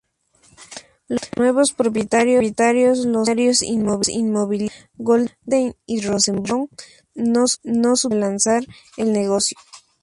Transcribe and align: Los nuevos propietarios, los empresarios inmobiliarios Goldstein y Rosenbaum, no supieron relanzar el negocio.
Los 1.09 1.21
nuevos 1.37 1.73
propietarios, 1.73 2.41
los 2.43 3.05
empresarios 3.05 3.61
inmobiliarios 3.61 4.73
Goldstein 4.95 5.75
y 5.85 6.01
Rosenbaum, 6.01 6.69
no 7.13 7.45
supieron 7.45 7.95
relanzar 8.09 8.65
el 8.97 9.13
negocio. 9.13 9.59